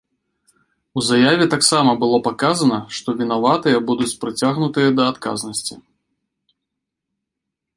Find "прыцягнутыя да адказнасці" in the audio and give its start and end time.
4.25-5.79